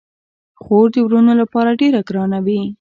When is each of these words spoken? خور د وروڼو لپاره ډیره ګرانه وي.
خور 0.61 0.87
د 0.93 0.95
وروڼو 1.07 1.33
لپاره 1.41 1.77
ډیره 1.81 1.99
ګرانه 2.09 2.39
وي. 2.45 2.61